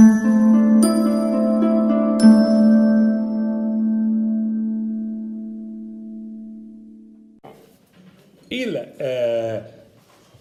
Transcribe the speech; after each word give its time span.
Il, 0.00 0.06
eh, 8.96 9.62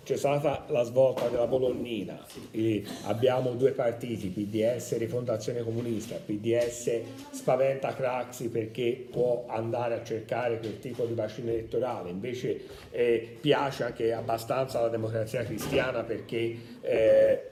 c'è 0.04 0.16
stata 0.16 0.66
la 0.68 0.84
svolta 0.84 1.28
della 1.30 1.48
Bolognina, 1.48 2.24
e 2.52 2.84
abbiamo 3.06 3.54
due 3.56 3.72
partiti, 3.72 4.28
PDS 4.28 4.96
Rifondazione 5.00 5.64
Comunista, 5.64 6.18
PDS 6.24 7.00
spaventa 7.32 7.96
Craxi 7.96 8.50
perché 8.50 9.08
può 9.10 9.46
andare 9.48 9.96
a 9.96 10.04
cercare 10.04 10.60
quel 10.60 10.78
tipo 10.78 11.04
di 11.06 11.14
bacino 11.14 11.50
elettorale, 11.50 12.12
invece 12.12 12.62
eh, 12.92 13.38
piace 13.42 13.86
anche 13.86 14.14
abbastanza 14.14 14.82
la 14.82 14.90
democrazia 14.90 15.44
cristiana 15.44 16.04
perché 16.04 16.58
eh, 16.82 17.52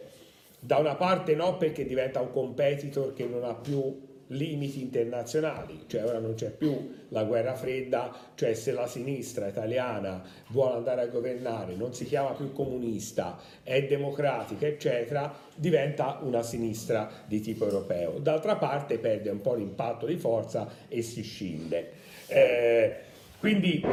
da 0.66 0.77
una 0.77 0.95
parte 0.95 1.36
no 1.36 1.57
perché 1.57 1.86
diventa 1.86 2.21
un 2.21 2.31
competitor 2.31 3.13
che 3.13 3.25
non 3.25 3.43
ha 3.43 3.54
più 3.54 4.02
limiti 4.30 4.81
internazionali, 4.81 5.84
cioè 5.85 6.03
ora 6.03 6.17
non 6.17 6.34
c'è 6.34 6.49
più 6.49 7.05
la 7.09 7.23
guerra 7.23 7.53
fredda, 7.53 8.12
cioè 8.34 8.55
se 8.55 8.72
la 8.72 8.88
sinistra 8.88 9.45
italiana 9.45 10.23
vuole 10.48 10.77
andare 10.77 11.02
a 11.02 11.08
governare, 11.08 11.75
non 11.75 11.94
si 11.94 12.05
chiama 12.05 12.31
più 12.31 12.52
comunista, 12.52 13.38
è 13.62 13.84
democratica, 13.86 14.66
eccetera, 14.66 15.31
diventa 15.53 16.17
una 16.23 16.41
sinistra 16.41 17.11
di 17.27 17.39
tipo 17.41 17.66
europeo. 17.66 18.17
D'altra 18.17 18.55
parte 18.55 18.97
perde 18.97 19.30
un 19.30 19.41
po' 19.41 19.53
l'impatto 19.53 20.08
di 20.08 20.17
forza 20.17 20.67
e 20.88 21.03
si 21.03 21.22
scinde. 21.22 21.91
Eh, 22.25 22.95
quindi 23.39 23.86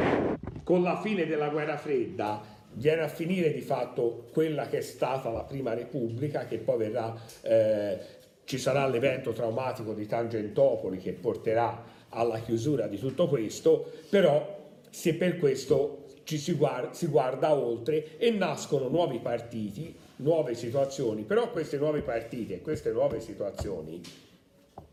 con 0.63 0.81
la 0.81 0.99
fine 0.99 1.27
della 1.27 1.49
guerra 1.49 1.77
fredda 1.77 2.52
viene 2.73 3.01
a 3.01 3.07
finire 3.07 3.53
di 3.53 3.61
fatto 3.61 4.27
quella 4.31 4.67
che 4.67 4.79
è 4.79 4.81
stata 4.81 5.29
la 5.29 5.43
prima 5.43 5.73
repubblica 5.73 6.45
che 6.45 6.57
poi 6.57 6.77
verrà 6.77 7.15
eh, 7.41 7.99
ci 8.45 8.57
sarà 8.57 8.87
l'evento 8.87 9.31
traumatico 9.31 9.93
di 9.93 10.05
Tangentopoli 10.05 10.97
che 10.97 11.13
porterà 11.13 11.91
alla 12.09 12.39
chiusura 12.39 12.87
di 12.87 12.99
tutto 12.99 13.27
questo, 13.27 13.91
però 14.09 14.61
se 14.89 15.15
per 15.15 15.37
questo 15.37 16.03
ci 16.23 16.37
si 16.37 16.53
guarda, 16.53 16.93
si 16.93 17.07
guarda 17.07 17.53
oltre 17.53 18.17
e 18.17 18.31
nascono 18.31 18.87
nuovi 18.87 19.19
partiti, 19.19 19.95
nuove 20.17 20.55
situazioni, 20.55 21.23
però 21.23 21.51
queste 21.51 21.77
nuove 21.77 22.01
partiti 22.01 22.53
e 22.53 22.61
queste 22.61 22.91
nuove 22.91 23.19
situazioni 23.19 24.01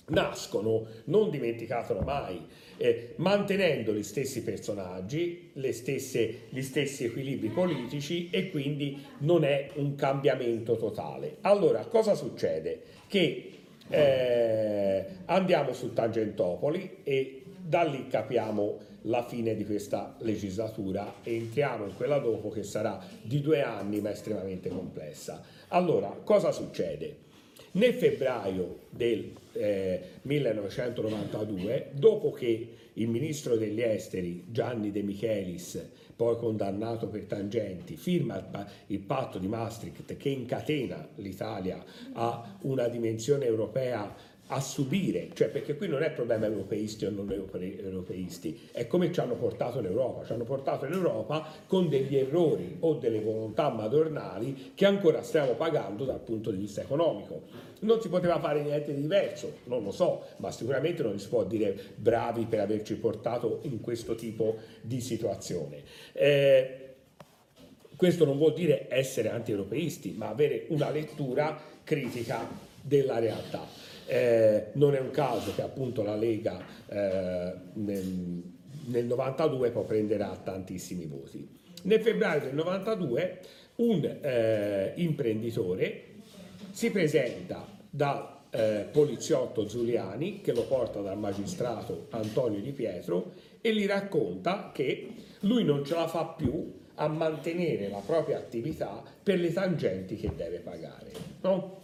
nascono, 0.07 0.87
non 1.05 1.31
dimenticatelo 1.31 2.01
mai, 2.01 2.45
eh, 2.83 3.13
mantenendo 3.17 3.93
gli 3.93 4.03
stessi 4.03 4.43
personaggi, 4.43 5.51
stesse, 5.71 6.35
gli 6.49 6.63
stessi 6.63 7.05
equilibri 7.05 7.51
politici 7.51 8.31
e 8.31 8.49
quindi 8.49 9.05
non 9.19 9.45
è 9.45 9.69
un 9.75 9.97
cambiamento 9.97 10.77
totale. 10.77 11.37
Allora, 11.43 11.85
cosa 11.85 12.15
succede? 12.15 12.81
Che 13.07 13.51
eh, 13.87 15.05
andiamo 15.27 15.75
su 15.75 15.93
Tangentopoli 15.93 16.99
e 17.05 17.43
da 17.59 17.83
lì 17.83 18.07
capiamo 18.07 18.79
la 19.03 19.27
fine 19.27 19.55
di 19.55 19.67
questa 19.67 20.17
legislatura 20.21 21.17
e 21.23 21.35
entriamo 21.35 21.85
in 21.85 21.95
quella 21.97 22.19
dopo 22.19 22.49
che 22.49 22.63
sarà 22.63 22.99
di 23.21 23.43
due 23.43 23.63
anni 23.63 24.01
ma 24.01 24.11
estremamente 24.11 24.71
complessa. 24.71 25.43
Allora, 25.69 26.09
cosa 26.25 26.51
succede? 26.51 27.29
Nel 27.73 27.95
febbraio 27.95 28.81
del 28.91 29.33
eh, 29.53 30.01
1992, 30.23 31.91
dopo 31.93 32.33
che 32.33 32.69
il 32.95 33.09
ministro 33.09 33.57
degli 33.57 33.81
esteri 33.81 34.45
Gianni 34.51 34.91
De 34.91 35.03
Michelis, 35.03 35.81
poi 36.17 36.37
condannato 36.37 37.07
per 37.07 37.23
tangenti, 37.23 37.97
firma 37.97 38.37
il, 38.37 38.67
il 38.89 38.99
patto 38.99 39.39
di 39.39 39.47
Maastricht 39.47 40.17
che 40.17 40.29
incatena 40.29 41.09
l'Italia 41.17 41.83
a 42.13 42.59
una 42.63 42.89
dimensione 42.89 43.47
europea 43.47 44.15
a 44.53 44.61
subire, 44.61 45.29
cioè 45.35 45.49
perché 45.49 45.77
qui 45.77 45.87
non 45.87 46.03
è 46.03 46.11
problema 46.11 46.47
europeisti 46.47 47.05
o 47.05 47.11
non 47.11 47.31
europeisti, 47.31 48.69
è 48.73 48.89
come 48.89 49.13
ci 49.13 49.21
hanno 49.21 49.35
portato 49.35 49.81
l'Europa, 49.81 50.25
ci 50.25 50.33
hanno 50.33 50.45
portato 50.45 50.87
l'Europa 50.87 51.47
con 51.67 51.89
degli 51.89 52.17
errori 52.17 52.77
o 52.81 52.95
delle 52.95 53.21
volontà 53.21 53.69
madornali 53.69 54.73
che 54.75 54.87
ancora 54.87 55.23
stiamo 55.23 55.53
pagando 55.53 56.05
dal 56.05 56.21
punto 56.21 56.51
di 56.51 56.59
vista 56.59 56.81
economico. 56.81 57.43
Non 57.81 58.01
si 58.01 58.09
poteva 58.09 58.41
fare 58.41 58.63
niente 58.63 58.93
di 58.93 59.01
diverso, 59.03 59.53
non 59.65 59.85
lo 59.85 59.93
so, 59.93 60.25
ma 60.39 60.51
sicuramente 60.51 61.05
non 61.05 61.19
si 61.21 61.29
può 61.29 61.45
dire 61.45 61.77
bravi 61.95 62.47
per 62.47 62.61
averci 62.61 62.97
portato 62.97 63.61
in 63.63 63.81
questo 63.81 64.17
tipo 64.17 64.57
di 64.81 65.01
situazione. 65.01 65.83
Eh, 66.13 66.77
questo 67.95 68.25
non 68.25 68.37
vuol 68.37 68.55
dire 68.55 68.87
essere 68.89 69.31
anti-europeisti, 69.31 70.15
ma 70.17 70.29
avere 70.29 70.65
una 70.69 70.91
lettura 70.91 71.57
critica 71.85 72.49
della 72.83 73.19
realtà. 73.19 73.90
Eh, 74.11 74.71
non 74.73 74.97
è 74.97 74.99
un 74.99 75.13
caso 75.13 75.55
che 75.55 75.63
appunto 75.63 76.03
la 76.03 76.17
Lega 76.17 76.59
eh, 76.89 77.53
nel, 77.75 78.43
nel 78.87 79.05
92 79.05 79.71
poi 79.71 79.85
prenderà 79.85 80.37
tantissimi 80.43 81.07
voti. 81.07 81.49
Nel 81.85 82.01
febbraio 82.01 82.41
del 82.41 82.55
92 82.55 83.41
un 83.77 84.05
eh, 84.05 84.95
imprenditore 84.97 86.07
si 86.73 86.91
presenta 86.91 87.65
dal 87.89 88.39
eh, 88.51 88.89
poliziotto 88.91 89.65
Giuliani 89.65 90.41
che 90.41 90.53
lo 90.55 90.65
porta 90.65 91.01
dal 91.01 91.17
magistrato 91.17 92.09
Antonio 92.11 92.61
Di 92.61 92.73
Pietro 92.73 93.35
e 93.61 93.73
gli 93.73 93.87
racconta 93.87 94.73
che 94.75 95.09
lui 95.43 95.63
non 95.63 95.85
ce 95.85 95.95
la 95.95 96.09
fa 96.09 96.25
più 96.37 96.79
a 96.97 97.07
mantenere 97.07 97.89
la 97.89 98.03
propria 98.05 98.39
attività 98.39 99.05
per 99.23 99.39
le 99.39 99.53
tangenti 99.53 100.17
che 100.17 100.33
deve 100.35 100.59
pagare. 100.59 101.13
No? 101.43 101.79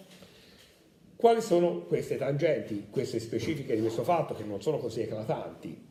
Quali 1.17 1.41
sono 1.41 1.81
queste 1.81 2.17
tangenti, 2.19 2.89
queste 2.91 3.19
specifiche 3.21 3.75
di 3.75 3.81
questo 3.81 4.05
fatto 4.05 4.35
che 4.35 4.45
non 4.45 4.61
sono 4.61 4.77
così 4.77 5.01
eclatanti? 5.01 5.85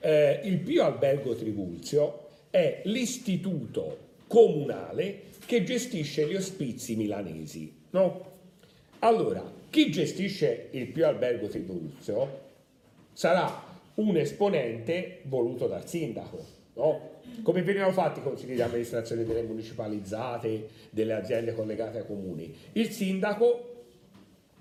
Eh, 0.00 0.40
il 0.44 0.58
Pio 0.58 0.84
Albergo 0.84 1.34
Tribulzio 1.34 2.28
è 2.48 2.80
l'istituto 2.84 4.08
comunale 4.26 5.24
che 5.44 5.64
gestisce 5.64 6.26
gli 6.26 6.34
ospizi 6.34 6.96
milanesi. 6.96 7.72
No? 7.90 8.28
Allora, 9.00 9.44
chi 9.68 9.90
gestisce 9.90 10.68
il 10.70 10.86
Pio 10.86 11.06
Albergo 11.06 11.48
Tribulzio 11.48 12.38
sarà 13.12 13.68
un 13.96 14.16
esponente 14.16 15.20
voluto 15.24 15.66
dal 15.66 15.86
sindaco. 15.86 16.58
No? 16.74 17.18
Come 17.42 17.62
venivano 17.62 17.92
fatti 17.92 18.20
i 18.20 18.22
consigli 18.22 18.54
di 18.54 18.62
amministrazione 18.62 19.24
delle 19.24 19.42
municipalizzate, 19.42 20.68
delle 20.88 21.12
aziende 21.12 21.54
collegate 21.54 21.98
ai 21.98 22.06
comuni? 22.06 22.54
Il 22.72 22.90
sindaco 22.90 23.69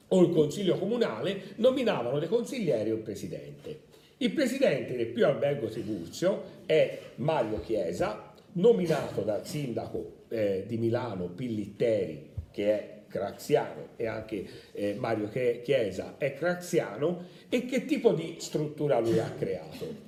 o 0.09 0.21
il 0.21 0.31
consiglio 0.31 0.77
comunale 0.77 1.53
nominavano 1.55 2.19
dei 2.19 2.27
consiglieri 2.27 2.91
o 2.91 2.95
il 2.95 3.01
presidente. 3.01 3.87
Il 4.17 4.31
presidente 4.31 4.95
del 4.95 5.07
Pio 5.07 5.27
Albergo 5.27 5.67
Tiburzio 5.67 6.43
è 6.65 6.99
Mario 7.15 7.61
Chiesa, 7.61 8.33
nominato 8.53 9.21
dal 9.21 9.45
sindaco 9.45 10.23
eh, 10.29 10.65
di 10.67 10.77
Milano 10.77 11.27
Pillitteri, 11.29 12.29
che 12.51 12.71
è 12.71 12.97
craxiano, 13.07 13.89
e 13.95 14.07
anche 14.07 14.45
eh, 14.73 14.95
Mario 14.97 15.29
Chiesa 15.29 16.15
è 16.17 16.33
craxiano, 16.33 17.25
e 17.47 17.65
che 17.65 17.85
tipo 17.85 18.11
di 18.11 18.35
struttura 18.39 18.99
lui 18.99 19.19
ha 19.19 19.31
creato? 19.37 20.07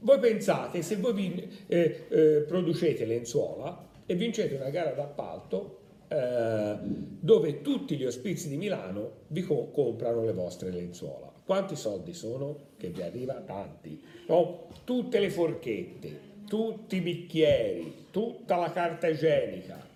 Voi 0.00 0.18
pensate, 0.20 0.82
se 0.82 0.96
voi 0.96 1.12
vi, 1.12 1.48
eh, 1.66 2.06
eh 2.08 2.44
producete 2.46 3.04
lenzuola 3.04 3.86
e 4.06 4.14
vincete 4.14 4.54
una 4.54 4.70
gara 4.70 4.92
d'appalto, 4.92 5.77
eh, 6.08 6.76
dove 6.80 7.60
tutti 7.60 7.96
gli 7.96 8.04
ospizi 8.04 8.48
di 8.48 8.56
Milano 8.56 9.10
vi 9.28 9.42
co- 9.42 9.70
comprano 9.70 10.24
le 10.24 10.32
vostre 10.32 10.70
lenzuola. 10.70 11.30
Quanti 11.44 11.76
soldi 11.76 12.14
sono? 12.14 12.56
Che 12.76 12.88
vi 12.88 13.02
arriva 13.02 13.34
tanti. 13.34 14.02
No? 14.26 14.68
Tutte 14.84 15.18
le 15.20 15.30
forchette, 15.30 16.20
tutti 16.46 16.96
i 16.96 17.00
bicchieri, 17.00 18.06
tutta 18.10 18.56
la 18.56 18.70
carta 18.70 19.06
igienica, 19.08 19.86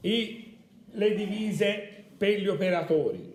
i, 0.00 0.56
le 0.92 1.14
divise 1.14 2.04
per 2.16 2.38
gli 2.38 2.48
operatori. 2.48 3.28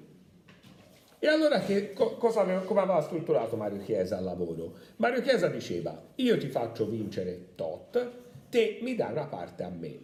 E 1.17 1.27
allora 1.27 1.59
che, 1.59 1.93
cosa 1.93 2.41
aveva, 2.41 2.61
come 2.61 2.81
aveva 2.81 3.01
strutturato 3.01 3.55
Mario 3.55 3.81
Chiesa 3.81 4.17
al 4.17 4.23
lavoro? 4.23 4.73
Mario 4.97 5.21
Chiesa 5.21 5.47
diceva, 5.47 5.99
io 6.15 6.37
ti 6.37 6.47
faccio 6.49 6.87
vincere 6.87 7.55
tot, 7.55 8.11
te 8.49 8.77
mi 8.81 8.95
dai 8.95 9.11
una 9.11 9.25
parte 9.25 9.63
a 9.63 9.69
me. 9.69 9.97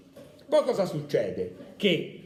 Poi 0.51 0.63
cosa 0.65 0.86
succede? 0.86 1.53
Che 1.77 2.19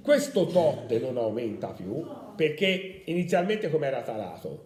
questo 0.00 0.46
tot 0.46 0.90
non 0.98 1.18
aumenta 1.18 1.72
più 1.72 2.02
perché 2.34 3.02
inizialmente 3.04 3.68
come 3.68 3.86
era 3.86 4.00
tarato? 4.00 4.64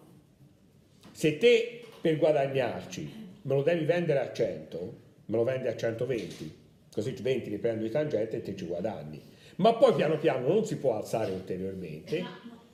Se 1.10 1.38
te 1.38 1.82
per 2.00 2.18
guadagnarci 2.18 3.30
me 3.42 3.54
lo 3.56 3.62
devi 3.62 3.84
vendere 3.84 4.20
a 4.20 4.32
100, 4.32 4.94
me 5.24 5.36
lo 5.36 5.42
vendi 5.42 5.66
a 5.66 5.74
120, 5.74 6.58
così 6.92 7.16
20 7.20 7.50
li 7.50 7.58
prendo 7.58 7.82
di 7.82 7.90
tangente 7.90 8.36
e 8.36 8.42
te 8.42 8.54
ci 8.54 8.64
guadagni. 8.64 9.20
Ma 9.56 9.74
poi 9.74 9.94
piano 9.94 10.16
piano 10.18 10.46
non 10.46 10.64
si 10.64 10.76
può 10.76 10.94
alzare 10.94 11.32
ulteriormente 11.32 12.24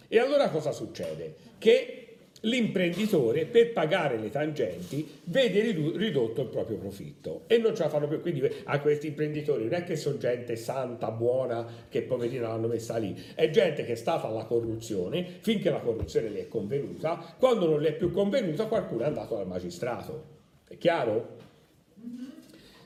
e 0.06 0.19
allora 0.19 0.50
cosa 0.50 0.70
succede? 0.70 1.35
Che 1.56 1.98
l'imprenditore 2.43 3.46
per 3.46 3.73
pagare 3.73 4.19
le 4.19 4.31
tangenti 4.31 5.06
vede 5.25 5.61
ridotto 5.96 6.43
il 6.43 6.49
proprio 6.49 6.76
profitto 6.76 7.43
e 7.46 7.58
non 7.58 7.75
ce 7.75 7.85
la 7.85 7.88
fanno 7.88 8.06
più. 8.06 8.20
Quindi 8.20 8.49
a 8.64 8.81
questi 8.81 9.08
imprenditori 9.08 9.64
non 9.64 9.75
è 9.75 9.85
che 9.85 9.96
sono 9.96 10.19
gente 10.19 10.56
santa, 10.56 11.11
buona, 11.11 11.67
che 11.88 12.02
poverina 12.02 12.49
l'hanno 12.49 12.69
messa 12.69 12.96
lì, 12.96 13.17
è 13.35 13.50
gente 13.50 13.85
che 13.85 13.93
è 13.93 13.96
stata 13.96 14.29
alla 14.29 14.44
corruzione 14.44 15.26
finché 15.40 15.70
la 15.70 15.81
corruzione 15.81 16.29
le 16.29 16.40
è 16.43 16.49
convenuta, 16.49 17.35
quando 17.38 17.69
non 17.69 17.81
le 17.81 17.88
è 17.88 17.94
più 17.94 18.11
convenuta 18.11 18.67
qualcuno 18.67 19.02
è 19.02 19.06
andato 19.06 19.37
dal 19.37 19.46
magistrato. 19.46 20.37
È 20.69 20.76
chiaro? 20.76 21.37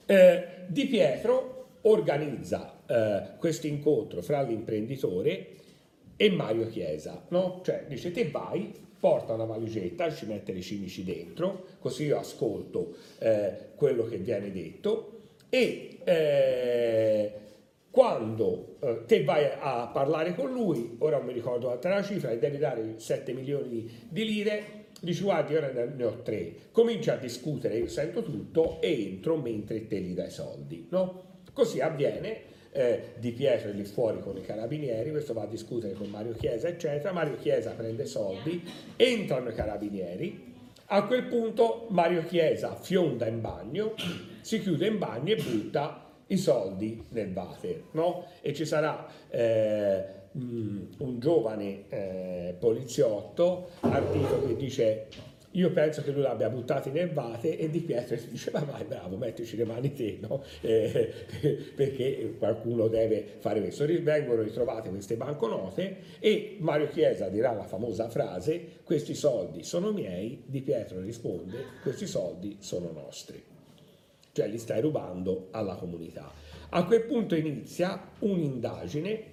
Eh, 0.07 0.45
di 0.67 0.87
Pietro 0.87 1.79
organizza 1.83 2.83
eh, 2.87 3.37
questo 3.39 3.67
incontro 3.67 4.23
fra 4.23 4.43
l'imprenditore 4.43 5.49
e 6.17 6.31
Mario 6.31 6.69
Chiesa, 6.69 7.25
no? 7.29 7.61
Cioè 7.65 7.87
dice 7.89 8.13
te 8.13 8.29
vai, 8.29 8.73
porta 9.03 9.33
una 9.33 9.47
valigetta, 9.47 10.15
ci 10.15 10.27
mette 10.27 10.53
le 10.53 10.61
cimici 10.61 11.03
dentro, 11.03 11.65
così 11.81 12.05
io 12.05 12.21
ascolto 12.21 12.95
eh, 13.19 13.71
quello 13.75 14.05
che 14.05 14.19
viene 14.19 14.53
detto 14.53 15.23
e 15.49 15.99
eh, 16.05 17.33
quando 17.91 18.77
eh, 18.79 19.03
te 19.05 19.25
vai 19.25 19.47
a 19.59 19.91
parlare 19.93 20.37
con 20.37 20.53
lui, 20.53 20.99
ora 21.01 21.17
non 21.17 21.27
mi 21.27 21.33
ricordo 21.33 21.67
l'altra 21.67 22.01
cifra, 22.01 22.31
e 22.31 22.39
devi 22.39 22.59
dare 22.59 23.01
7 23.01 23.33
milioni 23.33 23.91
di 24.09 24.25
lire, 24.25 24.85
dici 25.01 25.25
guardi 25.25 25.57
ora 25.57 25.73
ne 25.73 26.05
ho 26.05 26.23
3, 26.23 26.55
comincia 26.71 27.15
a 27.15 27.17
discutere, 27.17 27.79
io 27.79 27.89
sento 27.89 28.23
tutto 28.23 28.81
e 28.81 29.05
entro 29.05 29.37
mentre 29.37 29.85
te 29.89 29.99
gli 29.99 30.15
dai 30.15 30.31
soldi, 30.31 30.87
no? 30.91 31.41
Così 31.53 31.81
avviene 31.81 32.52
eh, 32.73 33.13
Di 33.19 33.33
Pietro 33.33 33.71
è 33.71 33.73
lì 33.73 33.85
fuori 33.85 34.21
con 34.21 34.37
i 34.37 34.43
carabinieri, 34.43 35.11
questo 35.11 35.35
va 35.35 35.43
a 35.43 35.47
discutere 35.47 35.93
con 35.93 36.09
Mario 36.09 36.33
Chiesa, 36.33 36.69
eccetera. 36.69 37.13
Mario 37.13 37.37
Chiesa 37.37 37.71
prende 37.71 38.07
soldi, 38.07 38.63
entrano 38.97 39.51
i 39.51 39.55
carabinieri. 39.55 40.51
A 40.87 41.05
quel 41.05 41.25
punto 41.25 41.87
Mario 41.91 42.25
Chiesa 42.25 42.75
fionda 42.75 43.27
in 43.27 43.41
bagno, 43.41 43.95
si 44.41 44.61
chiude 44.61 44.87
in 44.87 44.99
bagno 44.99 45.33
e 45.33 45.37
butta 45.37 46.11
i 46.27 46.37
soldi 46.37 47.05
nel 47.11 47.33
water, 47.35 47.83
no? 47.93 48.27
E 48.41 48.55
ci 48.55 48.65
sarà 48.65 49.07
eh, 49.29 50.05
un 50.33 51.17
giovane 51.19 51.85
eh, 51.89 52.55
poliziotto, 52.59 53.71
ardito, 53.81 54.47
che 54.47 54.57
dice 54.57 55.07
io 55.53 55.71
penso 55.71 56.03
che 56.03 56.13
lui 56.13 56.23
l'abbia 56.23 56.49
buttato 56.49 56.91
nel 56.91 57.11
vate 57.11 57.59
e 57.59 57.69
Di 57.69 57.81
Pietro 57.81 58.17
dice 58.29 58.51
ma 58.53 58.61
vai 58.61 58.85
bravo, 58.85 59.17
mettici 59.17 59.57
le 59.57 59.65
mani 59.65 59.93
te, 59.93 60.19
no? 60.21 60.43
eh, 60.61 61.13
perché 61.75 62.35
qualcuno 62.39 62.89
deve 62.89 63.25
fare 63.39 63.61
questo. 63.61 63.85
Vengono 63.85 64.43
ritrovate 64.43 64.89
queste 64.89 65.17
banconote 65.17 65.97
e 66.21 66.57
Mario 66.61 66.89
Chiesa 66.89 67.29
dirà 67.29 67.53
la 67.53 67.67
famosa 67.67 68.09
frase 68.09 68.81
questi 68.85 69.15
soldi 69.15 69.63
sono 69.63 69.93
miei, 69.93 70.43
Di 70.47 70.63
Pietro 70.63 71.01
risponde 71.01 71.65
questi 71.83 72.07
soldi 72.07 72.57
sono 72.61 72.91
nostri. 72.91 73.43
Cioè 74.33 74.49
li 74.49 74.59
stai 74.59 74.81
rubando 74.81 75.49
alla 75.51 75.75
comunità. 75.75 76.33
A 76.71 76.87
quel 76.87 77.03
punto 77.03 77.35
inizia 77.35 78.13
un'indagine 78.21 79.25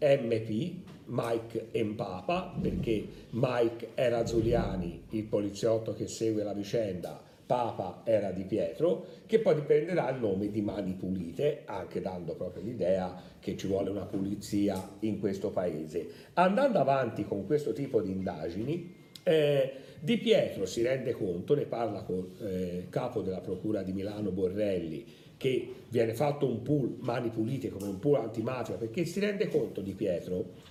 MP 0.00 0.96
Mike 1.08 1.68
e 1.70 1.84
Papa, 1.84 2.54
perché 2.60 3.06
Mike 3.30 3.90
era 3.94 4.26
Zuliani, 4.26 5.04
il 5.10 5.24
poliziotto 5.24 5.94
che 5.94 6.06
segue 6.06 6.42
la 6.42 6.52
vicenda, 6.52 7.20
Papa 7.48 8.02
era 8.04 8.30
di 8.30 8.44
Pietro, 8.44 9.06
che 9.24 9.38
poi 9.38 9.54
riprenderà 9.54 10.10
il 10.10 10.20
nome 10.20 10.50
di 10.50 10.60
Mani 10.60 10.92
Pulite, 10.92 11.62
anche 11.64 12.02
dando 12.02 12.34
proprio 12.34 12.62
l'idea 12.62 13.22
che 13.40 13.56
ci 13.56 13.66
vuole 13.66 13.88
una 13.88 14.04
pulizia 14.04 14.96
in 15.00 15.18
questo 15.18 15.50
paese. 15.50 16.06
Andando 16.34 16.78
avanti 16.78 17.24
con 17.24 17.46
questo 17.46 17.72
tipo 17.72 18.02
di 18.02 18.10
indagini, 18.10 18.94
eh, 19.22 19.72
Di 20.00 20.18
Pietro 20.18 20.64
si 20.66 20.82
rende 20.82 21.12
conto, 21.12 21.54
ne 21.54 21.64
parla 21.64 22.02
con 22.02 22.34
eh, 22.38 22.86
capo 22.90 23.22
della 23.22 23.40
Procura 23.40 23.82
di 23.82 23.92
Milano 23.92 24.30
Borrelli, 24.30 25.04
che 25.38 25.68
viene 25.88 26.14
fatto 26.14 26.46
un 26.46 26.62
pool 26.62 26.96
Mani 27.00 27.30
Pulite 27.30 27.70
come 27.70 27.86
un 27.88 27.98
pool 27.98 28.16
antimafia, 28.16 28.76
perché 28.76 29.06
si 29.06 29.20
rende 29.20 29.48
conto 29.48 29.80
Di 29.80 29.94
Pietro 29.94 30.66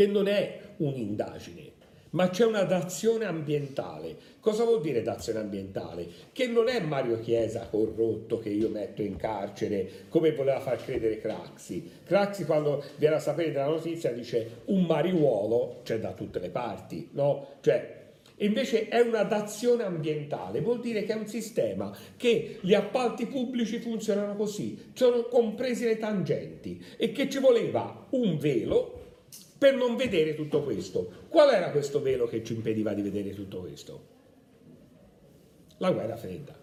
che 0.00 0.06
non 0.06 0.28
è 0.28 0.58
un'indagine, 0.78 1.72
ma 2.12 2.30
c'è 2.30 2.46
una 2.46 2.62
dazione 2.62 3.26
ambientale. 3.26 4.16
Cosa 4.40 4.64
vuol 4.64 4.80
dire 4.80 5.02
dazione 5.02 5.40
ambientale? 5.40 6.06
Che 6.32 6.46
non 6.46 6.70
è 6.70 6.80
Mario 6.80 7.20
Chiesa 7.20 7.68
corrotto 7.70 8.38
che 8.38 8.48
io 8.48 8.70
metto 8.70 9.02
in 9.02 9.16
carcere 9.16 10.06
come 10.08 10.32
voleva 10.32 10.58
far 10.58 10.82
credere 10.82 11.18
Craxi. 11.18 11.86
Craxi 12.06 12.46
quando 12.46 12.82
viene 12.96 13.16
a 13.16 13.20
sapere 13.20 13.52
della 13.52 13.66
notizia 13.66 14.10
dice 14.10 14.62
un 14.66 14.84
mariuolo 14.84 15.80
c'è 15.84 15.98
da 15.98 16.12
tutte 16.12 16.38
le 16.38 16.48
parti, 16.48 17.10
no? 17.12 17.56
Cioè 17.60 17.98
Invece 18.38 18.88
è 18.88 19.00
una 19.00 19.24
dazione 19.24 19.82
ambientale, 19.82 20.62
vuol 20.62 20.80
dire 20.80 21.02
che 21.02 21.12
è 21.12 21.16
un 21.16 21.26
sistema 21.26 21.94
che 22.16 22.56
gli 22.62 22.72
appalti 22.72 23.26
pubblici 23.26 23.80
funzionano 23.80 24.34
così, 24.34 24.92
sono 24.94 25.24
compresi 25.24 25.84
le 25.84 25.98
tangenti 25.98 26.82
e 26.96 27.12
che 27.12 27.28
ci 27.28 27.38
voleva 27.38 28.06
un 28.12 28.38
velo 28.38 28.99
per 29.60 29.74
non 29.74 29.94
vedere 29.94 30.34
tutto 30.34 30.62
questo. 30.62 31.26
Qual 31.28 31.50
era 31.50 31.70
questo 31.70 32.00
velo 32.00 32.26
che 32.26 32.42
ci 32.42 32.54
impediva 32.54 32.94
di 32.94 33.02
vedere 33.02 33.34
tutto 33.34 33.60
questo? 33.60 34.06
La 35.76 35.90
guerra 35.90 36.16
fredda. 36.16 36.58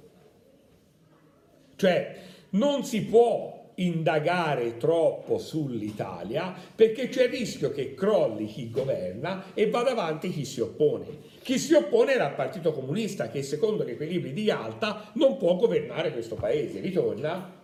Cioè, 1.76 2.16
non 2.50 2.84
si 2.84 3.04
può 3.04 3.72
indagare 3.76 4.78
troppo 4.78 5.38
sull'Italia 5.38 6.52
perché 6.74 7.10
c'è 7.10 7.26
il 7.26 7.30
rischio 7.30 7.70
che 7.70 7.94
crolli 7.94 8.48
chi 8.48 8.72
governa 8.72 9.54
e 9.54 9.70
vada 9.70 9.92
avanti 9.92 10.32
chi 10.32 10.44
si 10.44 10.60
oppone. 10.62 11.06
Chi 11.44 11.60
si 11.60 11.76
oppone 11.76 12.14
era 12.14 12.30
il 12.30 12.34
Partito 12.34 12.74
Comunista 12.74 13.30
che 13.30 13.44
secondo 13.44 13.86
gli 13.86 13.92
equilibri 13.92 14.34
di 14.34 14.50
Alta 14.50 15.12
non 15.14 15.38
può 15.38 15.56
governare 15.56 16.12
questo 16.12 16.34
paese. 16.34 16.80
Ritorna 16.80 17.57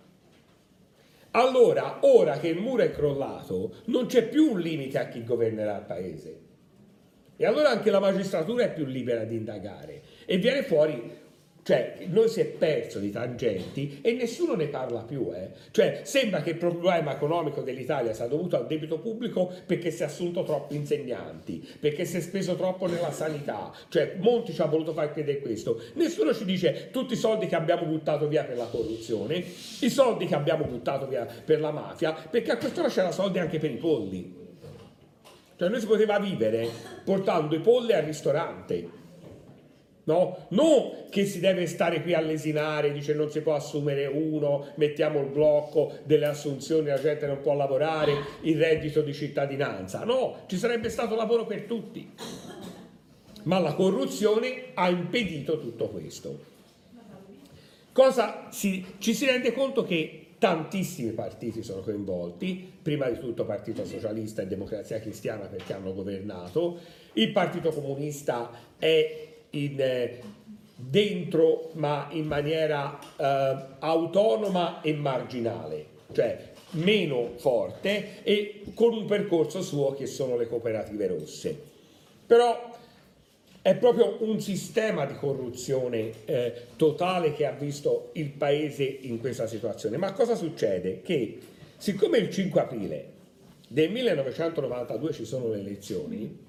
allora, 1.36 2.00
ora 2.02 2.38
che 2.38 2.48
il 2.48 2.60
muro 2.60 2.84
è 2.84 2.92
crollato, 2.92 3.76
non 3.86 4.06
c'è 4.06 4.28
più 4.28 4.52
un 4.52 4.60
limite 4.60 5.00
a 5.00 5.08
chi 5.08 5.24
governerà 5.24 5.78
il 5.78 5.86
paese. 5.86 6.42
E 7.36 7.46
allora 7.46 7.70
anche 7.70 7.90
la 7.90 8.00
magistratura 8.00 8.66
è 8.66 8.74
più 8.74 8.86
libera 8.86 9.24
di 9.24 9.36
indagare 9.36 10.04
e 10.26 10.38
viene 10.38 10.62
fuori 10.62 11.22
cioè, 11.64 12.00
noi 12.08 12.28
si 12.28 12.42
è 12.42 12.46
perso 12.46 13.00
di 13.00 13.10
tangenti 13.10 14.00
e 14.02 14.12
nessuno 14.14 14.54
ne 14.54 14.68
parla 14.68 15.00
più. 15.00 15.32
Eh. 15.34 15.52
Cioè, 15.72 16.02
sembra 16.04 16.42
che 16.42 16.52
il 16.52 16.58
problema 16.58 17.14
economico 17.14 17.62
dell'Italia 17.62 18.14
sia 18.14 18.28
dovuto 18.28 18.58
al 18.58 18.68
debito 18.68 19.00
pubblico 19.00 19.50
perché 19.66 19.90
si 19.90 20.02
è 20.02 20.06
assunto 20.06 20.44
troppi 20.44 20.76
insegnanti, 20.76 21.66
perché 21.80 22.04
si 22.04 22.18
è 22.18 22.20
speso 22.20 22.56
troppo 22.56 22.88
nella 22.88 23.12
sanità. 23.12 23.72
Cioè, 23.88 24.16
Monti 24.20 24.54
ci 24.54 24.62
ha 24.62 24.66
voluto 24.66 24.92
far 24.92 25.14
credere 25.14 25.40
questo. 25.40 25.82
Nessuno 25.94 26.34
ci 26.34 26.44
dice 26.44 26.90
tutti 26.92 27.14
i 27.14 27.18
soldi 27.18 27.48
che 27.48 27.56
abbiamo 27.56 27.86
buttato 27.86 28.28
via 28.28 28.44
per 28.44 28.58
la 28.58 28.66
corruzione, 28.66 29.36
i 29.36 29.90
soldi 29.90 30.26
che 30.26 30.36
abbiamo 30.36 30.66
buttato 30.66 31.08
via 31.08 31.26
per 31.46 31.62
la 31.62 31.72
mafia, 31.72 32.12
perché 32.12 32.52
a 32.52 32.58
quest'ora 32.58 32.90
c'era 32.90 33.12
soldi 33.12 33.40
anche 33.40 33.60
per 33.60 33.72
i 33.72 33.78
polli. 33.78 34.42
Cioè, 35.56 35.70
noi 35.70 35.80
si 35.80 35.86
poteva 35.86 36.20
vivere 36.20 36.68
portando 37.06 37.56
i 37.56 37.60
polli 37.60 37.94
al 37.94 38.04
ristorante 38.04 39.02
No? 40.06 40.48
Non 40.50 41.06
che 41.10 41.26
si 41.26 41.40
deve 41.40 41.66
stare 41.66 42.02
qui 42.02 42.14
a 42.14 42.20
lesinare, 42.20 42.92
dice 42.92 43.14
non 43.14 43.30
si 43.32 43.42
può 43.42 43.56
assumere 43.56 44.06
uno, 44.06 44.68
mettiamo 44.76 45.22
il 45.22 45.28
blocco 45.28 45.94
delle 46.04 46.26
assunzioni, 46.26 46.88
la 46.88 47.00
gente 47.00 47.26
non 47.26 47.42
può 47.42 47.54
lavorare, 47.54 48.14
il 48.42 48.58
reddito 48.58 49.02
di 49.02 49.14
cittadinanza. 49.14 50.04
No, 50.04 50.44
ci 50.48 50.58
sarebbe 50.58 50.90
stato 50.90 51.16
lavoro 51.16 51.46
per 51.46 51.64
tutti. 51.64 52.12
Ma 53.44 53.60
la 53.60 53.74
corruzione 53.74 54.72
ha 54.74 54.90
impedito 54.90 55.60
tutto 55.60 55.88
questo. 55.90 56.52
Cosa 57.92 58.48
si, 58.50 58.84
ci 58.98 59.14
si 59.14 59.26
rende 59.26 59.54
conto 59.54 59.84
che 59.84 60.24
tantissimi 60.40 61.12
partiti 61.12 61.64
sono 61.64 61.82
coinvolti, 61.82 62.72
prima 62.82 63.08
di 63.08 63.18
tutto 63.18 63.46
Partito 63.46 63.86
Socialista 63.86 64.42
e 64.42 64.48
Democrazia 64.48 65.00
Cristiana 65.00 65.46
perché 65.46 65.74
hanno 65.74 65.94
governato, 65.94 66.80
il 67.14 67.32
Partito 67.32 67.72
Comunista 67.72 68.52
è 68.78 69.33
in, 69.54 69.80
eh, 69.80 70.22
dentro 70.76 71.72
ma 71.74 72.08
in 72.12 72.26
maniera 72.26 73.00
eh, 73.18 73.58
autonoma 73.80 74.82
e 74.82 74.94
marginale, 74.94 75.86
cioè 76.12 76.52
meno 76.72 77.34
forte 77.38 78.24
e 78.24 78.64
con 78.74 78.94
un 78.94 79.06
percorso 79.06 79.62
suo 79.62 79.94
che 79.94 80.06
sono 80.06 80.38
le 80.38 80.48
cooperative 80.48 81.08
rosse. 81.08 81.72
Però 82.26 82.72
è 83.62 83.76
proprio 83.76 84.18
un 84.20 84.42
sistema 84.42 85.06
di 85.06 85.16
corruzione 85.16 86.12
eh, 86.26 86.54
totale 86.76 87.34
che 87.34 87.46
ha 87.46 87.52
visto 87.52 88.10
il 88.14 88.30
paese 88.30 88.84
in 88.84 89.20
questa 89.20 89.48
situazione. 89.48 89.98
Ma 89.98 90.12
cosa 90.12 90.36
succede? 90.36 91.02
Che 91.02 91.38
siccome 91.78 92.18
il 92.18 92.30
5 92.30 92.60
aprile 92.60 93.12
del 93.68 93.90
1992 93.92 95.14
ci 95.14 95.26
sono 95.26 95.50
le 95.50 95.60
elezioni, 95.60 96.40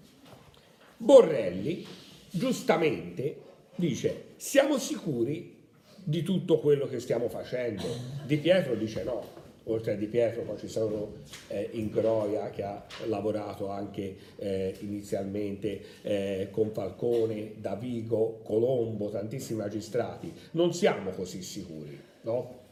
Borrelli 0.97 1.87
giustamente 2.35 3.37
dice 3.77 4.33
siamo 4.37 4.79
sicuri 4.79 5.63
di 6.03 6.23
tutto 6.23 6.59
quello 6.59 6.87
che 6.87 7.01
stiamo 7.01 7.29
facendo. 7.29 7.85
Di 8.27 8.37
Pietro 8.37 8.75
dice 8.75 9.05
no, 9.05 9.25
oltre 9.65 9.93
a 9.93 9.97
Di 9.97 10.07
Pietro 10.07 10.43
poi 10.43 10.59
ci 10.59 10.69
sono 10.69 11.13
eh, 11.49 11.71
Ingroia 11.73 12.51
che 12.51 12.63
ha 12.63 12.85
lavorato 13.07 13.69
anche 13.69 14.17
eh, 14.37 14.75
inizialmente 14.81 15.81
eh, 16.03 16.49
con 16.51 16.73
Falcone, 16.73 17.55
Davigo, 17.57 18.41
Colombo, 18.43 19.09
tantissimi 19.09 19.61
magistrati. 19.61 20.33
Non 20.53 20.75
siamo 20.75 21.11
così 21.11 21.43
sicuri, 21.43 21.99
no? 22.23 22.63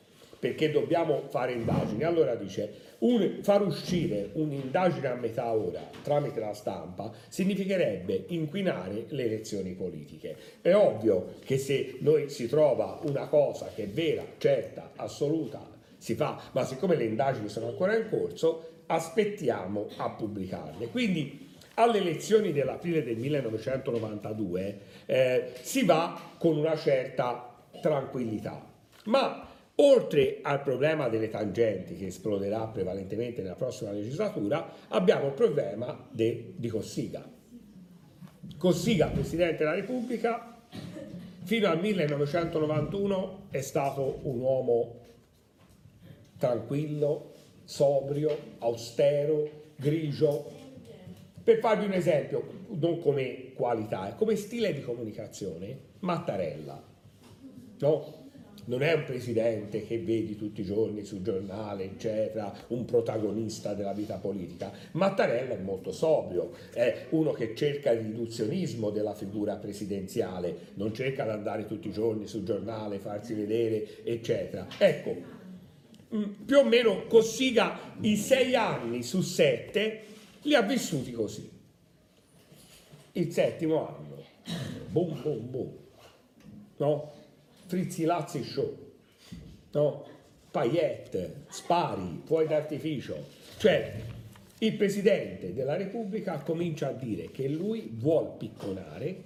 Perché 0.42 0.72
dobbiamo 0.72 1.28
fare 1.28 1.52
indagini. 1.52 2.02
Allora 2.02 2.34
dice, 2.34 2.96
un, 2.98 3.38
far 3.42 3.64
uscire 3.64 4.30
un'indagine 4.32 5.06
a 5.06 5.14
metà 5.14 5.52
ora 5.52 5.88
tramite 6.02 6.40
la 6.40 6.52
stampa 6.52 7.12
significherebbe 7.28 8.24
inquinare 8.30 9.04
le 9.10 9.24
elezioni 9.24 9.74
politiche. 9.74 10.36
È 10.60 10.74
ovvio 10.74 11.34
che 11.44 11.58
se 11.58 11.98
noi 12.00 12.28
si 12.28 12.48
trova 12.48 12.98
una 13.04 13.28
cosa 13.28 13.70
che 13.72 13.84
è 13.84 13.86
vera, 13.86 14.24
certa, 14.38 14.90
assoluta, 14.96 15.64
si 15.96 16.16
fa, 16.16 16.40
ma 16.50 16.64
siccome 16.64 16.96
le 16.96 17.04
indagini 17.04 17.48
sono 17.48 17.68
ancora 17.68 17.96
in 17.96 18.08
corso, 18.08 18.70
aspettiamo 18.86 19.90
a 19.98 20.10
pubblicarle. 20.10 20.88
Quindi 20.88 21.50
alle 21.74 21.98
elezioni 21.98 22.50
dell'aprile 22.52 23.04
del 23.04 23.16
1992 23.16 24.78
eh, 25.06 25.52
si 25.60 25.84
va 25.84 26.20
con 26.36 26.58
una 26.58 26.76
certa 26.76 27.48
tranquillità, 27.80 28.60
ma 29.04 29.50
oltre 29.82 30.38
al 30.42 30.62
problema 30.62 31.08
delle 31.08 31.28
tangenti 31.28 31.96
che 31.96 32.06
esploderà 32.06 32.66
prevalentemente 32.66 33.42
nella 33.42 33.54
prossima 33.54 33.90
legislatura, 33.90 34.72
abbiamo 34.88 35.26
il 35.26 35.32
problema 35.32 36.08
de, 36.10 36.54
di 36.56 36.68
Cossiga. 36.68 37.28
Cossiga, 38.56 39.08
Presidente 39.08 39.58
della 39.58 39.74
Repubblica, 39.74 40.62
fino 41.42 41.68
al 41.68 41.80
1991 41.80 43.46
è 43.50 43.60
stato 43.60 44.20
un 44.22 44.38
uomo 44.38 45.00
tranquillo, 46.38 47.32
sobrio, 47.64 48.36
austero, 48.58 49.50
grigio. 49.76 50.60
Per 51.42 51.58
farvi 51.58 51.86
un 51.86 51.92
esempio, 51.92 52.44
non 52.68 53.00
come 53.00 53.52
qualità, 53.54 54.14
come 54.16 54.36
stile 54.36 54.72
di 54.72 54.82
comunicazione, 54.82 55.78
Mattarella. 56.00 56.82
No? 57.80 58.21
Non 58.64 58.82
è 58.82 58.92
un 58.92 59.04
presidente 59.04 59.84
che 59.84 59.98
vedi 59.98 60.36
tutti 60.36 60.60
i 60.60 60.64
giorni 60.64 61.04
sul 61.04 61.22
giornale, 61.22 61.84
eccetera, 61.84 62.52
un 62.68 62.84
protagonista 62.84 63.74
della 63.74 63.92
vita 63.92 64.16
politica. 64.16 64.70
Mattarella 64.92 65.54
è 65.54 65.58
molto 65.58 65.90
sobrio, 65.90 66.52
è 66.72 67.06
uno 67.10 67.32
che 67.32 67.54
cerca 67.56 67.90
il 67.90 68.00
riduzionismo 68.00 68.90
della 68.90 69.14
figura 69.14 69.56
presidenziale, 69.56 70.72
non 70.74 70.94
cerca 70.94 71.24
di 71.24 71.30
andare 71.30 71.66
tutti 71.66 71.88
i 71.88 71.92
giorni 71.92 72.26
sul 72.26 72.44
giornale, 72.44 72.98
farsi 72.98 73.34
vedere, 73.34 74.04
eccetera. 74.04 74.68
Ecco, 74.78 75.40
Mm, 76.14 76.44
più 76.44 76.58
o 76.58 76.64
meno 76.64 77.06
Cossiga 77.06 77.94
i 78.00 78.16
sei 78.16 78.54
anni 78.54 79.02
su 79.02 79.22
sette 79.22 80.04
li 80.42 80.54
ha 80.54 80.60
vissuti 80.60 81.10
così. 81.10 81.50
Il 83.12 83.32
settimo 83.32 83.88
anno, 83.88 84.22
boom 84.88 85.22
boom 85.22 85.50
boom, 85.50 85.72
no? 86.76 87.12
Frizzi 87.72 88.04
Lazzi 88.04 88.44
show, 88.44 88.76
no? 89.70 90.04
Paillette, 90.50 91.44
spari, 91.48 92.20
fuori 92.22 92.46
d'artificio. 92.46 93.16
Cioè, 93.56 93.94
il 94.58 94.74
Presidente 94.74 95.54
della 95.54 95.74
Repubblica 95.74 96.36
comincia 96.40 96.88
a 96.88 96.92
dire 96.92 97.30
che 97.30 97.48
lui 97.48 97.88
vuol 97.94 98.36
picconare 98.36 99.24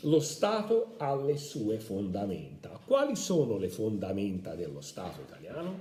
lo 0.00 0.20
Stato 0.20 0.94
alle 0.96 1.36
sue 1.36 1.78
fondamenta. 1.78 2.70
Quali 2.86 3.16
sono 3.16 3.58
le 3.58 3.68
fondamenta 3.68 4.54
dello 4.54 4.80
Stato 4.80 5.20
italiano? 5.20 5.80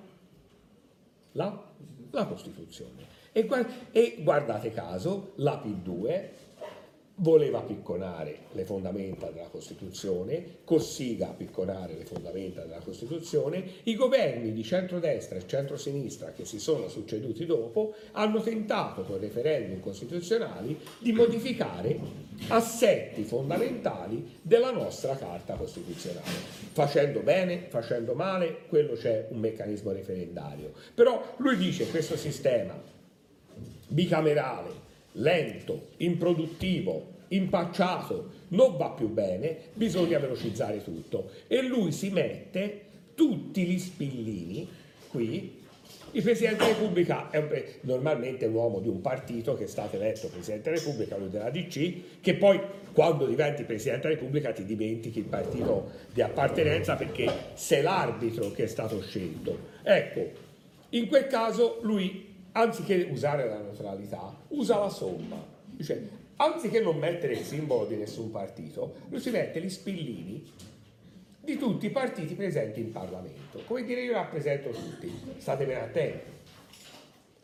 La, 1.31 1.71
la 2.09 2.25
Costituzione. 2.25 3.05
E, 3.31 3.47
e 3.91 4.17
guardate 4.19 4.73
caso, 4.73 5.31
la 5.35 5.63
P2 5.65 6.29
voleva 7.21 7.61
picconare 7.61 8.37
le 8.51 8.63
fondamenta 8.63 9.29
della 9.29 9.47
Costituzione, 9.47 10.59
Cossiga 10.63 11.27
picconare 11.27 11.93
le 11.93 12.05
fondamenta 12.05 12.61
della 12.61 12.79
Costituzione, 12.79 13.63
i 13.83 13.95
governi 13.95 14.53
di 14.53 14.63
centrodestra 14.63 15.37
e 15.37 15.47
centrosinistra 15.47 16.31
che 16.31 16.45
si 16.45 16.59
sono 16.59 16.87
succeduti 16.87 17.45
dopo 17.45 17.93
hanno 18.11 18.41
tentato 18.41 19.03
con 19.03 19.19
referendum 19.19 19.79
costituzionali 19.79 20.79
di 20.99 21.11
modificare 21.11 21.99
assetti 22.47 23.23
fondamentali 23.23 24.39
della 24.41 24.71
nostra 24.71 25.15
Carta 25.15 25.53
Costituzionale. 25.53 26.59
Facendo 26.71 27.19
bene, 27.19 27.65
facendo 27.69 28.13
male, 28.13 28.61
quello 28.67 28.93
c'è 28.93 29.27
un 29.29 29.39
meccanismo 29.39 29.91
referendario. 29.91 30.73
Però 30.95 31.35
lui 31.37 31.57
dice 31.57 31.87
questo 31.89 32.17
sistema 32.17 32.79
bicamerale, 33.87 34.89
lento, 35.13 35.89
improduttivo, 35.97 37.19
impacciato, 37.29 38.39
non 38.49 38.77
va 38.77 38.89
più 38.89 39.09
bene, 39.09 39.57
bisogna 39.73 40.19
velocizzare 40.19 40.83
tutto. 40.83 41.31
E 41.47 41.61
lui 41.61 41.91
si 41.91 42.09
mette 42.09 42.81
tutti 43.15 43.63
gli 43.63 43.79
spillini 43.79 44.67
qui. 45.07 45.59
Il 46.13 46.23
Presidente 46.23 46.63
della 46.65 46.77
Repubblica 46.77 47.29
è 47.29 47.77
normalmente 47.81 48.45
un 48.45 48.53
uomo 48.53 48.79
di 48.79 48.89
un 48.89 48.99
partito 48.99 49.55
che 49.55 49.63
è 49.63 49.67
stato 49.67 49.95
eletto 49.95 50.27
Presidente 50.27 50.69
della 50.69 50.81
Repubblica, 50.81 51.17
lui 51.17 51.29
della 51.29 51.49
DC, 51.49 52.19
che 52.19 52.33
poi 52.35 52.59
quando 52.91 53.25
diventi 53.25 53.63
Presidente 53.63 54.07
della 54.07 54.19
Repubblica 54.19 54.51
ti 54.51 54.65
dimentichi 54.65 55.19
il 55.19 55.25
partito 55.25 55.91
di 56.11 56.21
appartenenza 56.21 56.95
perché 56.95 57.31
sei 57.53 57.81
l'arbitro 57.81 58.51
che 58.51 58.63
è 58.63 58.67
stato 58.67 59.01
scelto. 59.01 59.57
Ecco, 59.83 60.31
in 60.89 61.07
quel 61.07 61.27
caso 61.27 61.79
lui, 61.83 62.30
anziché 62.53 63.07
usare 63.09 63.47
la 63.47 63.59
neutralità, 63.59 64.35
usa 64.49 64.77
la 64.77 64.89
somma. 64.89 65.43
Dice, 65.65 66.09
anziché 66.35 66.79
non 66.79 66.97
mettere 66.97 67.33
il 67.33 67.43
simbolo 67.43 67.85
di 67.85 67.95
nessun 67.95 68.31
partito, 68.31 68.95
lui 69.09 69.19
si 69.19 69.29
mette 69.29 69.61
gli 69.61 69.69
spillini 69.69 70.43
di 71.43 71.57
tutti 71.57 71.87
i 71.87 71.91
partiti 71.91 72.35
presenti 72.35 72.79
in 72.79 72.91
Parlamento. 72.91 73.61
Come 73.65 73.83
dire 73.83 74.01
io 74.01 74.13
rappresento 74.13 74.69
tutti, 74.69 75.11
state 75.37 75.65
ben 75.65 75.81
attenti. 75.81 76.29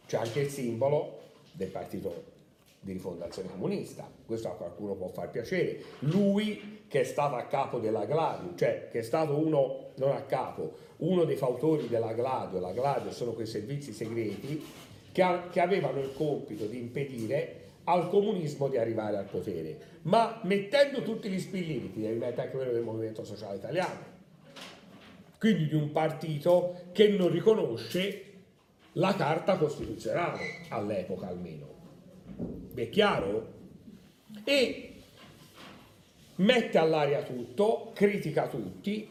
C'è 0.05 0.17
anche 0.17 0.41
il 0.41 0.49
simbolo 0.49 1.19
del 1.51 1.69
partito 1.69 2.35
di 2.79 2.93
rifondazione 2.93 3.49
comunista, 3.49 4.09
questo 4.25 4.49
a 4.49 4.55
qualcuno 4.55 4.93
può 4.93 5.09
far 5.09 5.29
piacere. 5.29 5.81
Lui 5.99 6.85
che 6.87 7.01
è 7.01 7.03
stato 7.03 7.35
a 7.35 7.43
capo 7.43 7.79
della 7.79 8.05
Gladio, 8.05 8.55
cioè 8.55 8.87
che 8.89 8.99
è 8.99 9.01
stato 9.01 9.35
uno, 9.37 9.89
non 9.95 10.11
a 10.11 10.21
capo, 10.21 10.85
uno 10.97 11.25
dei 11.25 11.35
fautori 11.35 11.87
della 11.89 12.13
Gladio, 12.13 12.59
la 12.59 12.71
Gladio 12.71 13.11
sono 13.11 13.33
quei 13.33 13.45
servizi 13.45 13.91
segreti 13.91 14.63
che, 15.17 15.23
ha, 15.23 15.47
che 15.49 15.61
avevano 15.61 15.99
il 15.99 16.13
compito 16.13 16.67
di 16.67 16.77
impedire 16.77 17.61
al 17.85 18.07
comunismo 18.07 18.67
di 18.67 18.77
arrivare 18.77 19.17
al 19.17 19.25
potere, 19.25 19.79
ma 20.03 20.39
mettendo 20.43 21.01
tutti 21.01 21.27
gli 21.27 21.39
spillini, 21.39 21.91
ti 21.91 22.01
devi 22.01 22.23
anche 22.23 22.51
quello 22.51 22.71
del 22.71 22.83
Movimento 22.83 23.23
Sociale 23.23 23.55
Italiano, 23.55 23.99
quindi 25.39 25.69
di 25.69 25.73
un 25.73 25.91
partito 25.91 26.81
che 26.91 27.07
non 27.07 27.31
riconosce 27.31 28.25
la 28.91 29.15
Carta 29.15 29.57
Costituzionale, 29.57 30.65
all'epoca 30.69 31.29
almeno. 31.29 31.65
è 32.75 32.87
chiaro? 32.89 33.53
E 34.43 34.93
mette 36.35 36.77
all'aria 36.77 37.23
tutto, 37.23 37.89
critica 37.95 38.47
tutti, 38.47 39.09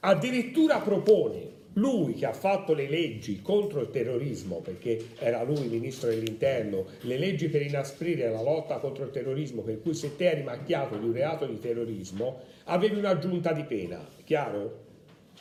addirittura 0.00 0.78
propone 0.78 1.56
lui 1.78 2.14
che 2.14 2.26
ha 2.26 2.32
fatto 2.32 2.74
le 2.74 2.88
leggi 2.88 3.40
contro 3.40 3.80
il 3.80 3.90
terrorismo, 3.90 4.60
perché 4.60 5.10
era 5.18 5.42
lui 5.42 5.68
ministro 5.68 6.10
dell'interno, 6.10 6.86
le 7.02 7.16
leggi 7.16 7.48
per 7.48 7.62
inasprire 7.62 8.28
la 8.28 8.42
lotta 8.42 8.78
contro 8.78 9.04
il 9.04 9.10
terrorismo, 9.10 9.62
per 9.62 9.80
cui 9.80 9.94
se 9.94 10.16
te 10.16 10.30
eri 10.30 10.42
macchiato 10.42 10.96
di 10.96 11.06
un 11.06 11.12
reato 11.12 11.46
di 11.46 11.58
terrorismo, 11.58 12.40
avevi 12.64 12.98
un'aggiunta 12.98 13.52
di 13.52 13.62
pena, 13.64 14.06
chiaro? 14.24 14.86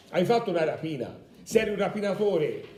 Hai 0.10 0.24
fatto 0.26 0.52
una 0.52 0.64
rapina, 0.64 1.20
se 1.44 1.60
eri 1.60 1.72
un 1.72 1.78
rapinatore 1.78 2.76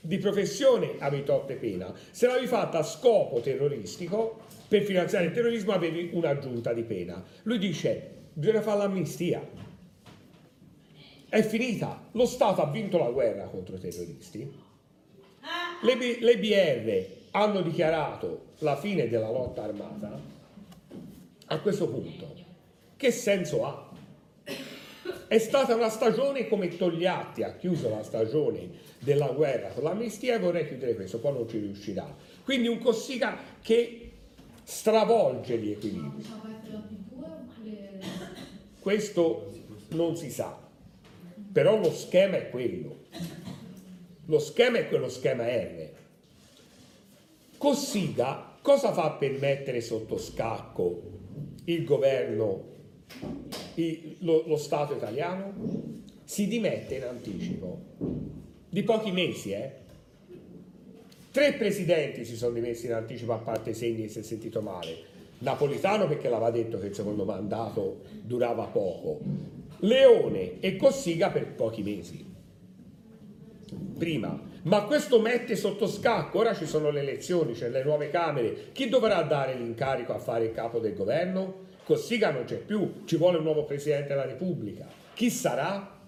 di 0.00 0.18
professione 0.18 0.94
avevi 0.98 1.24
totte 1.24 1.54
pena, 1.54 1.92
se 2.10 2.26
l'avevi 2.26 2.46
fatta 2.46 2.78
a 2.78 2.82
scopo 2.82 3.40
terroristico, 3.40 4.42
per 4.68 4.82
finanziare 4.82 5.26
il 5.26 5.32
terrorismo 5.32 5.72
avevi 5.72 6.10
un'aggiunta 6.12 6.72
di 6.72 6.82
pena. 6.82 7.22
Lui 7.42 7.58
dice, 7.58 8.10
bisogna 8.32 8.62
fare 8.62 8.78
l'amnistia, 8.78 9.46
è 11.34 11.42
finita. 11.42 12.00
Lo 12.12 12.26
Stato 12.26 12.62
ha 12.62 12.70
vinto 12.70 12.96
la 12.96 13.10
guerra 13.10 13.46
contro 13.46 13.74
i 13.74 13.80
terroristi. 13.80 14.62
Le, 15.82 16.18
le 16.20 16.38
BR 16.38 17.06
hanno 17.32 17.60
dichiarato 17.60 18.52
la 18.58 18.76
fine 18.76 19.08
della 19.08 19.30
lotta 19.30 19.64
armata. 19.64 20.16
A 21.46 21.60
questo 21.60 21.88
punto, 21.88 22.32
che 22.96 23.10
senso 23.10 23.64
ha? 23.64 23.90
È 25.26 25.38
stata 25.38 25.74
una 25.74 25.88
stagione 25.88 26.46
come 26.46 26.68
Togliatti 26.68 27.42
ha 27.42 27.56
chiuso 27.56 27.88
la 27.88 28.04
stagione 28.04 28.70
della 29.00 29.26
guerra 29.26 29.70
con 29.70 29.82
l'amnistia 29.82 30.36
e 30.36 30.38
vorrei 30.38 30.68
chiudere 30.68 30.94
questo, 30.94 31.18
poi 31.18 31.32
non 31.32 31.48
ci 31.48 31.58
riuscirà. 31.58 32.14
Quindi 32.44 32.68
un 32.68 32.78
Cossiga 32.78 33.36
che 33.60 34.12
stravolge 34.62 35.58
gli 35.58 35.72
equilibri. 35.72 36.24
Questo 38.78 39.50
non 39.88 40.16
si 40.16 40.30
sa 40.30 40.63
però 41.54 41.78
lo 41.78 41.92
schema 41.92 42.36
è 42.36 42.50
quello. 42.50 43.02
Lo 44.24 44.40
schema 44.40 44.78
è 44.78 44.88
quello 44.88 45.08
schema 45.08 45.46
R. 45.46 45.88
Cossiga 47.56 48.56
cosa 48.60 48.92
fa 48.92 49.12
per 49.12 49.38
mettere 49.38 49.80
sotto 49.80 50.18
scacco 50.18 51.12
il 51.66 51.84
governo, 51.84 52.64
il, 53.74 54.16
lo, 54.18 54.42
lo 54.48 54.56
Stato 54.56 54.94
italiano? 54.94 55.52
Si 56.24 56.48
dimette 56.48 56.96
in 56.96 57.04
anticipo 57.04 57.78
di 58.68 58.82
pochi 58.82 59.12
mesi, 59.12 59.52
eh? 59.52 59.70
Tre 61.30 61.52
presidenti 61.52 62.24
si 62.24 62.34
sono 62.34 62.54
dimessi 62.54 62.86
in 62.86 62.94
anticipo 62.94 63.32
a 63.32 63.38
parte 63.38 63.74
Segni, 63.74 64.08
si 64.08 64.18
è 64.18 64.22
sentito 64.22 64.60
male. 64.60 65.12
Napolitano 65.38 66.08
perché 66.08 66.28
l'aveva 66.28 66.50
detto 66.50 66.80
che 66.80 66.86
il 66.86 66.94
secondo 66.94 67.24
mandato 67.24 68.00
durava 68.22 68.64
poco. 68.64 69.20
Leone 69.84 70.60
e 70.60 70.76
Cossiga 70.76 71.30
per 71.30 71.46
pochi 71.54 71.82
mesi 71.82 72.32
prima. 73.98 74.38
Ma 74.62 74.84
questo 74.84 75.20
mette 75.20 75.56
sotto 75.56 75.86
scacco, 75.86 76.38
ora 76.38 76.54
ci 76.54 76.66
sono 76.66 76.90
le 76.90 77.00
elezioni, 77.00 77.52
c'è 77.52 77.68
le 77.68 77.84
nuove 77.84 78.10
Camere, 78.10 78.70
chi 78.72 78.88
dovrà 78.88 79.22
dare 79.22 79.54
l'incarico 79.54 80.12
a 80.12 80.18
fare 80.18 80.46
il 80.46 80.52
capo 80.52 80.78
del 80.78 80.94
governo? 80.94 81.62
Cossiga 81.84 82.30
non 82.30 82.44
c'è 82.44 82.56
più, 82.56 83.02
ci 83.04 83.16
vuole 83.16 83.38
un 83.38 83.44
nuovo 83.44 83.64
Presidente 83.64 84.08
della 84.08 84.24
Repubblica. 84.24 84.86
Chi 85.12 85.30
sarà? 85.30 85.98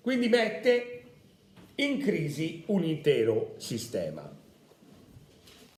Quindi 0.00 0.28
mette 0.28 1.02
in 1.76 1.98
crisi 1.98 2.62
un 2.66 2.84
intero 2.84 3.54
sistema. 3.58 4.37